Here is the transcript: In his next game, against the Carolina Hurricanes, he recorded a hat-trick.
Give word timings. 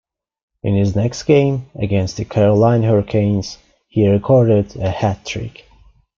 In 0.63 0.73
his 0.73 0.95
next 0.95 1.21
game, 1.21 1.69
against 1.75 2.17
the 2.17 2.25
Carolina 2.25 2.87
Hurricanes, 2.87 3.59
he 3.87 4.07
recorded 4.09 4.75
a 4.75 4.89
hat-trick. 4.89 5.65